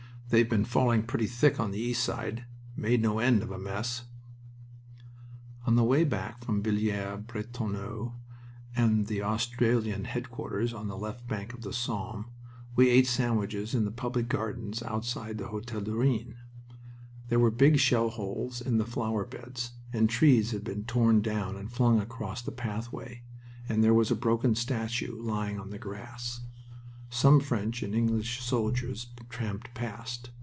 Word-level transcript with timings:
They've 0.29 0.49
been 0.49 0.63
falling 0.63 1.03
pretty 1.03 1.27
thick 1.27 1.59
on 1.59 1.71
the 1.71 1.79
east 1.81 2.01
side. 2.01 2.45
Made 2.77 3.01
no 3.01 3.19
end 3.19 3.43
of 3.43 3.51
a 3.51 3.59
mess!" 3.59 4.05
On 5.67 5.75
the 5.75 5.83
way 5.83 6.05
back 6.05 6.45
from 6.45 6.63
Villers 6.63 7.19
Bretonneux 7.27 8.13
and 8.73 9.07
the 9.07 9.21
Australian 9.23 10.05
headquarters, 10.05 10.73
on 10.73 10.87
the 10.87 10.95
left 10.95 11.27
bank 11.27 11.53
of 11.53 11.63
the 11.63 11.73
Somme, 11.73 12.27
we 12.77 12.87
ate 12.89 13.07
sandwiches 13.07 13.75
in 13.75 13.83
the 13.83 13.91
public 13.91 14.29
gardens 14.29 14.81
outside 14.81 15.37
the 15.37 15.49
Hotel 15.49 15.81
du 15.81 15.97
Rhin. 15.97 16.37
There 17.27 17.37
were 17.37 17.51
big 17.51 17.77
shell 17.79 18.07
holes 18.07 18.61
in 18.61 18.77
the 18.77 18.85
flower 18.85 19.25
beds, 19.25 19.73
and 19.91 20.09
trees 20.09 20.51
had 20.51 20.63
been 20.63 20.85
torn 20.85 21.19
down 21.21 21.57
and 21.57 21.69
flung 21.69 21.99
across 21.99 22.41
the 22.41 22.53
pathway, 22.53 23.23
and 23.67 23.83
there 23.83 23.93
was 23.93 24.09
a 24.11 24.15
broken 24.15 24.55
statue 24.55 25.21
lying 25.21 25.59
on 25.59 25.71
the 25.71 25.77
grass. 25.77 26.39
Some 27.13 27.41
French 27.41 27.83
and 27.83 27.93
English 27.93 28.41
soldiers 28.41 29.07
tramped 29.29 29.73
past. 29.73 30.29